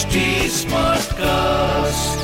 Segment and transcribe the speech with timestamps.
[0.00, 2.20] HD Smartcast.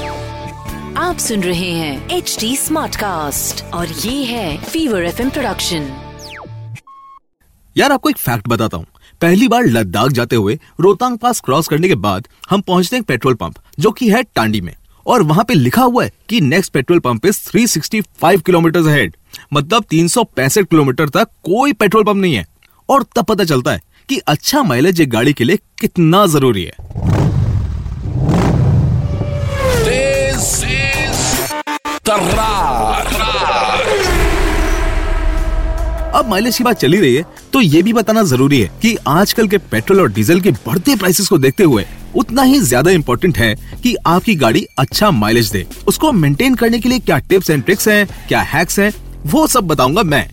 [0.99, 5.89] आप सुन रहे हैं एच डी स्मार्ट कास्ट और ये है फीवर एफ़ प्रोडक्शन
[7.77, 8.87] यार आपको एक फैक्ट बताता हूँ।
[9.21, 13.34] पहली बार लद्दाख जाते हुए रोहतांग पास क्रॉस करने के बाद हम पहुँचते हैं पेट्रोल
[13.34, 14.74] पंप जो कि है टांडी में।
[15.06, 19.16] और वहाँ पे लिखा हुआ है कि next petrol pump is 365 kilometre head
[19.52, 22.46] मतलब 365 किलोमीटर तक कोई पेट्रोल पंप नहीं है।
[22.88, 27.15] और तब पता चलता है कि अच्छा माइलेज एक गाड़ी के लिए कितना ज़रूरी है।
[30.36, 31.18] Is.
[36.14, 39.48] अब माइलेज की बात चली रही है तो ये भी बताना ज़रूरी है कि आजकल
[39.48, 41.84] के पेट्रोल और डीजल के बढ़ते प्राइसेस को देखते हुए
[42.17, 46.89] उतना ही ज़्यादा इम्पोर्टेंट है कि आपकी गाड़ी अच्छा माइलेज दे। उसको मेंटेन करने के
[46.89, 48.92] लिए क्या टिप्स एंड ट्रिक्स हैं, क्या हैक्स हैं,
[49.27, 50.28] वो सब बताऊँगा मैं।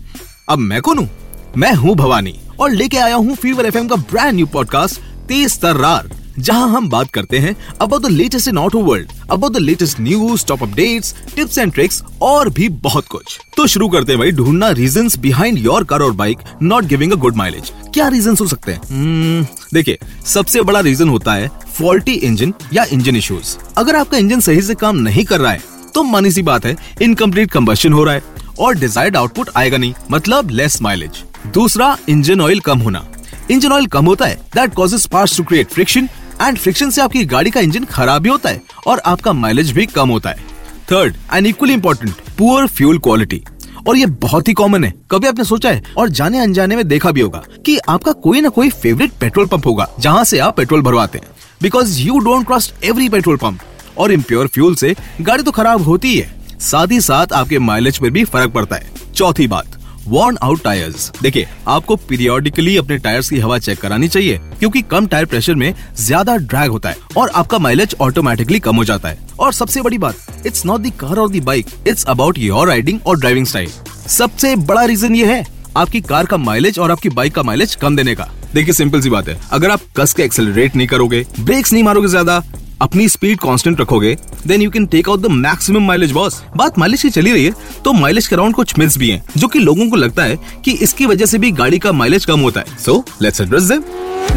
[0.49, 1.09] अब मैं कौन हूँ?
[1.57, 6.09] मैं हूँ भवानी और लेके आया हूँ फीवर एफ़ का brand new podcast Tez Tarrar.
[6.39, 10.45] जहाँ हम बात करते हैं about the latest in auto world about the latest news
[10.45, 14.70] top updates tips and tricks और भी बहुत कुछ। तो शुरू करते हैं भाई ढूंढना
[14.71, 18.71] रीजंस बिहाइंड योर कार और bike not giving a good mileage क्या रीजंस हो सकते
[18.71, 18.81] हैं?
[18.81, 24.40] Hmm, देखिए सबसे बड़ा रीजन होता है फॉल्टी इंजन या इंजन इश्यूज़ अगर आपका इंजन
[24.40, 25.62] सही से काम नहीं कर रहा है
[25.95, 28.23] तो मानी सी बात है इनकम्प्लीट कंबशन हो रहा है
[28.59, 33.05] और डिजायर्ड आउटपुट आएगा नहीं मतलब लेस माइलेज दूसरा इंजन ऑयल कम होना।
[33.51, 36.09] इंजन ऑयल कम होता है that causes parts to create friction
[36.44, 39.86] and friction से आपकी गाड़ी का इंजन खराब भी होता है और आपका माइलेज भी
[39.86, 40.52] कम होता है।
[40.91, 43.41] Third and equally important poor fuel quality
[43.88, 47.12] और ये बहुत ही कॉमन है। कभी आपने सोचा है और जाने अनजाने में देखा
[47.12, 50.82] भी होगा कि आपका कोई ना कोई फेवरेट पेट्रोल पंप होगा, जहाँ से आप पेट्रोल
[50.82, 51.27] भरवाते हैं।
[51.62, 53.60] Because you don't trust every petrol pump
[53.98, 58.10] और इम्प्योर फ्यूल से गाड़ी तो खराब होती है साथ ही साथ आपके माइलेज पर
[58.10, 63.40] भी फ़र्क पड़ता है। चौथी बात वॉर्न आउट टायर्स देखिए, आपको पीरियोडिकली अपने टायर्स की
[63.40, 67.59] हवा चेक करानी चाहिए, क्योंकि कम टायर प्रेशर में ज़्यादा ड्रैग होता है और आपका
[67.59, 71.29] माइलेज ऑटोमेटिकली कम हो जाता है। और सबसे बड़ी बात इट्स नॉट दी कार और
[71.29, 73.69] the bike it's about your riding और ड्राइविंग स्टाइल
[74.09, 75.46] सबसे बड़ा रीजन ये है,
[75.78, 79.09] आपकी कार का माइलेज और आपकी बाइक का माइलेज कम देने का। देखिए सिंपल सी
[79.09, 82.41] बात है। अगर आप कस के एक्सेलरेट नहीं करोगे ब्रेक्स नहीं मारोगे ज़्यादा
[82.84, 84.16] अपनी स्पीड कांस्टेंट रखोगे
[84.48, 87.82] then you can take out the maximum mileage boss बात माइलेज की चली रही है
[87.86, 90.72] तो माइलेज के अराउंड कुछ मिथ्स भी हैं जो कि लोगों को लगता है कि
[90.82, 93.84] इसकी वजह से भी गाड़ी का माइलेज कम होता है so let's address them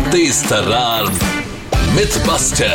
[0.09, 1.03] This Tarrar.
[1.91, 2.71] Mythbuster.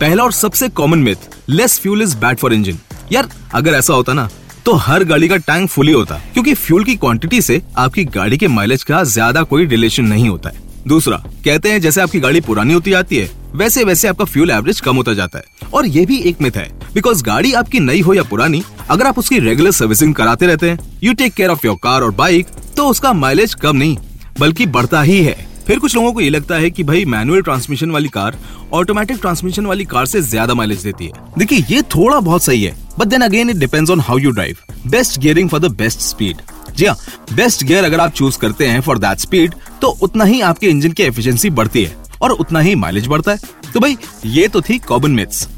[0.00, 2.78] पहला और सबसे common myth less fuel is bad for engine
[3.12, 4.28] यार अगर ऐसा होता ना
[4.66, 8.48] तो हर गाड़ी का टैंक फुली होता क्योंकि फ्यूल की क्वांटिटी से आपकी गाड़ी के
[8.50, 12.74] माइलेज का ज़्यादा कोई रिलेशन नहीं होता है दूसरा कहते हैं जैसे आपकी गाड़ी पुरानी
[12.74, 16.18] होती जाती है वैसे वैसे आपका फ्यूल एवरेज कम होता जाता है। और ये भी
[16.20, 20.14] एक मिथ है बिकॉज़ गाड़ी आपकी नई हो या पुरानी, अगर आप उसकी रेगुलर सर्विसिंग
[20.14, 22.46] कराते रहते हैं you take care of your car और बाइक
[22.76, 23.96] तो उसका माइलेज कम नहीं,
[24.38, 25.34] बल्कि बढ़ता ही है।
[25.66, 28.36] फिर कुछ लोगों को ये लगता है कि भाई मैनुअल ट्रांसमिशन वाली कार
[28.72, 32.76] ऑटोमेटिक ट्रांसमिशन वाली कार से ज़्यादा माइलेज देती है। देखिए, ये थोड़ा बहुत सही है
[32.98, 34.56] but then again it depends on how you drive
[34.88, 36.42] best gearing for the best speed
[36.76, 36.96] जी हाँ
[37.32, 40.92] बेस्ट गियर अगर आप चूज़ करते हैं फॉर दैट स्पीड तो उतना ही आपके इंजन
[40.92, 43.38] की एफिशिएंसी बढ़ती है। और उतना ही माइलेज बढ़ता है।
[43.72, 43.96] तो भाई
[44.26, 45.48] ये तो थी कॉबन मिथ्स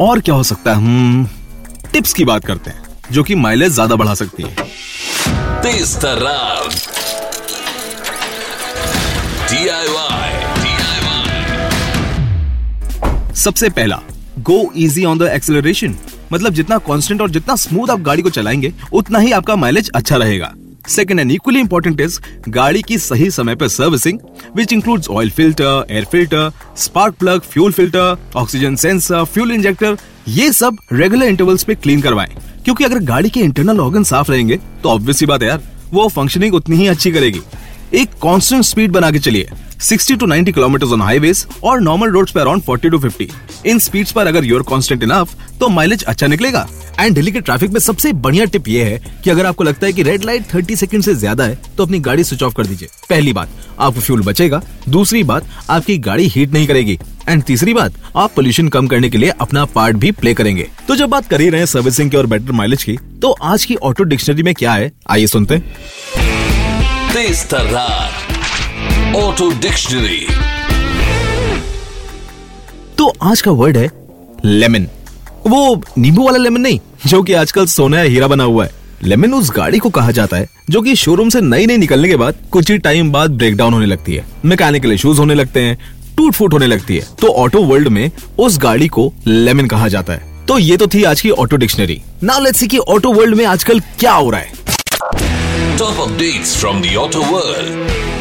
[0.00, 0.76] और क्या हो सकता है?
[0.76, 1.26] हम्म
[1.92, 4.54] टिप्स की बात करते हैं जो कि माइलेज ज़्यादा बढ़ा सकती है.
[9.50, 10.28] DIY.
[13.36, 14.00] सबसे पहला
[14.38, 15.96] go easy on the acceleration
[16.32, 20.16] मतलब जितना कांस्टेंट और जितना स्मूथ आप गाड़ी को चलाएँगे उतना ही आपका माइलेज अच्छा
[20.16, 20.52] रहेगा।
[20.88, 22.18] Second and equally important is
[22.48, 24.18] गाड़ी की सही समय पर servicing
[24.56, 29.96] which includes oil filter air filter spark plug fuel filter oxygen sensor fuel injector
[30.28, 34.58] ये सब रेगुलर इंटरवल्स पे क्लीन करवाएँ। क्योंकि अगर गाड़ी के इंटरनल ऑर्गन साफ़ रहेंगे
[34.82, 37.40] तो ऑब्वियसली बात है यार, वो फंक्शनिंग उतनी ही अच्छी करेगी।
[37.94, 39.48] एक कांस्टेंट स्पीड बना के चलिए।
[39.82, 43.78] 60 टू 90 किलोमीटर ऑन हाईवेज और नॉर्मल रोड्स पे अराउंड 40 टू 50 इन
[43.78, 46.66] स्पीड्स पर अगर यूर कांस्टेंट इनफ तो माइलेज अच्छा निकलेगा।
[47.00, 49.92] एंड दिल्ली के ट्रैफ़िक में सबसे बढ़िया टिप ये है कि अगर आपको लगता है
[49.92, 52.88] कि रेड लाइट 30 सेकंड से ज़्यादा है तो अपनी गाड़ी स्विच ऑफ़ कर दीजिए।
[53.10, 53.48] पहली बात,
[53.78, 58.68] आपको फ्यूल बचेगा। दूसरी बात, आपकी गाड़ी हीट नहीं करेगी। एंड तीसरी बात, आप पोल्यूशन
[58.68, 61.60] कम करने के लिए अपना पार्ट भी प्ले करेंगे। तो जब बात कर ही रहे
[61.60, 64.92] हैं सर्विसिंग की और बेटर माइलेज की तो आज की ऑटो डिक्शनरी में क्या है?
[65.10, 65.62] आइए सुनते हैं।
[69.10, 70.26] This डिक्शनरी
[72.98, 73.90] तो आज का वर्ड है
[74.44, 74.86] लेमन
[75.46, 78.70] वो नींबू वाला लेमन नहीं जो कि आजकल सोना या हीरा बना हुआ है.
[79.02, 82.16] लेमन उस गाड़ी को कहा जाता है जो कि शोरूम से नई नई निकलने के
[82.16, 84.24] बाद कुछ ही टाइम बाद ब्रेक डाउन होने लगती है.
[84.44, 85.78] मैकेनिकल इश्यूज़ होने लगते हैं
[86.16, 87.06] टूट फूट होने लगती है.
[87.20, 90.46] तो ऑटो वर्ल्ड में उस गाड़ी को लेमन कहा जाता है.
[90.48, 93.44] तो ये तो थी आज की auto dictionary now let's see कि ऑटो वर्ल्ड में
[93.46, 94.58] आजकल क्या हो रहा है.
[95.78, 98.19] Top updates from the auto world.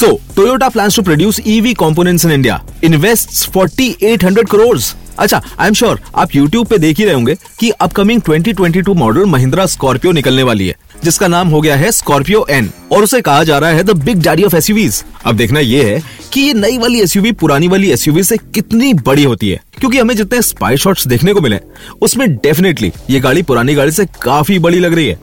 [0.00, 4.94] So, Toyota plans to produce EV components in India, invests 4,800 crores.
[5.18, 9.24] अच्छा आई एम श्योर आप YouTube पे देख ही रहे होंगे कि अपकमिंग 2022 मॉडल
[9.24, 10.74] महिंद्रा स्कॉर्पियो निकलने वाली है
[11.04, 14.22] जिसका नाम हो गया है स्कॉर्पियो एन और उसे कहा जा रहा है the big
[14.22, 16.02] daddy of SUVs अब देखना ये है
[16.32, 20.14] कि ये नई वाली एसयूवी पुरानी वाली एसयूवी से कितनी बड़ी होती है क्योंकि हमें
[20.16, 21.60] जितने स्पाई शॉट्स देखने को मिले
[22.02, 25.18] उसमें डेफिनेटली ये गाड़ी पुरानी गाड़ी से काफ़ी बड़ी लग रही है।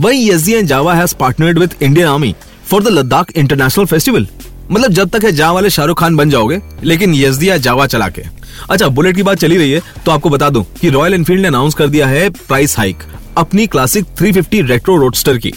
[0.00, 2.34] वही S Jawa has partnered with Indian army
[2.70, 4.26] for the Ladakh international festival
[4.70, 8.22] मतलब जब तक है जा वाले शाहरुख खान बन जाओगे, लेकिन यजदिया जावा चला के।
[8.70, 11.48] अच्छा बुलेट की बात चली रही है तो आपको बता दूँ कि रॉयल एनफील्ड ने
[11.48, 13.02] अनाउंस कर दिया है प्राइस हाइक
[13.36, 15.52] अपनी क्लासिक 350 रेट्रो रोडस्टर की,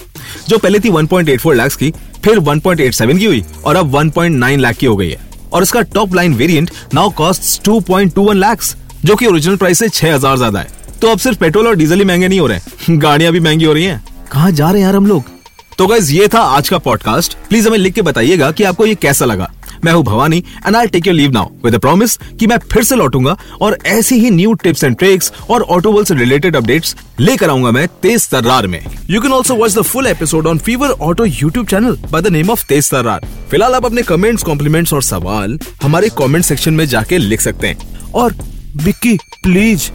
[0.49, 1.91] जो पहले थी 1.84 लाख की,
[2.25, 5.19] फिर 1.87 की हुई, और अब 1.9 लाख की हो गई है।
[5.53, 8.63] और इसका top line variant now cost 2.21 lakh
[9.05, 10.67] जो कि ओरिजिनल प्राइस से 6000 ज़्यादा है।
[11.01, 13.73] तो अब सिर्फ़ पेट्रोल और डीजल ही महँगे नहीं हो रहे गाड़ियाँ भी महँगी हो
[13.73, 15.32] रही हैं। कहाँ जा रहे हैं यार हम लोग?
[15.77, 18.95] तो गाइज़ ये था आज का पॉडकास्ट प्लीज़ हमें लिख के बताइएगा कि आपको ये
[18.95, 19.49] कैसा लगा.
[19.85, 22.95] मैं हूँ Bhavani and I take your leave now with promise कि मैं फिर से
[22.95, 27.71] लौटूँगा और ऐसी ही न्यू टिप्स एंड ट्रिक्स और ऑटोबल से रिलेटेड अपडेट्स लेकर आऊँगा
[27.71, 28.79] मैं तेज तर्रार में.
[29.09, 32.49] You can also watch the full episode on fever auto YouTube channel by the name
[32.49, 33.27] of Tez Tarrar.
[33.51, 38.11] फ़िलहाल आप अपने कमेंट्स कॉम्प्लीमेंट्स और सवाल हमारे कॉमेंट सेक्शन में जाके लिख सकते हैं.
[38.13, 38.35] और
[38.83, 39.89] Bikki please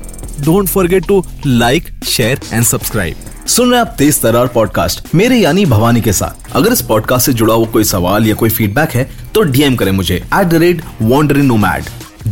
[0.44, 3.16] don't forget to like share and subscribe
[3.49, 7.27] सुन रहे हैं आप तेज तरार पॉडकास्ट मेरे यानी भवानी के साथ। अगर इस पॉडकास्ट
[7.27, 10.55] से जुड़ा हुआ कोई सवाल या कोई फीडबैक है तो डीएम करें मुझे at the
[10.55, 11.85] rate wander in nomad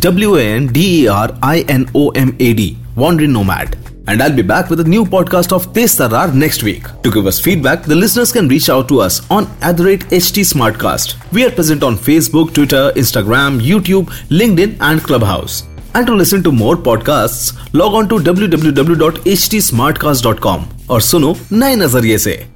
[0.03, 3.75] W N D R I N O M A D wander in nomad
[4.09, 7.89] and I be back with podcast of Tez Tarrar next week to give us feedback
[7.89, 11.17] the listeners can reach out to us on at the rate H T smart cast
[11.35, 14.11] we are present on Facebook Twitter Instagram YouTube
[14.61, 15.63] LinkedIn and Clubhouse
[15.97, 22.47] And to listen to more podcasts, log on to www.htsmartcast.com और सुनो नए नज़रिए से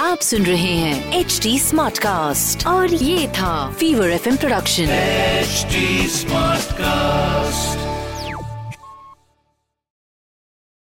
[0.00, 5.66] आप सुन रहे हैं H D smart cast और ये था fever F production H
[6.12, 7.81] smart Smartcast.